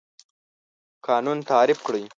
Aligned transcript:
قانون 1.07 1.39
تعریف 1.49 1.79
کړئ. 1.87 2.03